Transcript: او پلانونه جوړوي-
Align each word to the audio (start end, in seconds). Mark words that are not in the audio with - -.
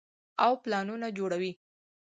او 0.43 0.51
پلانونه 0.63 1.07
جوړوي- 1.17 1.51